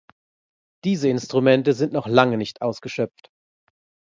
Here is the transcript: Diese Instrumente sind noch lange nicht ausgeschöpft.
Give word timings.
Diese 0.83 1.09
Instrumente 1.09 1.73
sind 1.73 1.93
noch 1.93 2.07
lange 2.07 2.35
nicht 2.35 2.63
ausgeschöpft. 2.63 3.29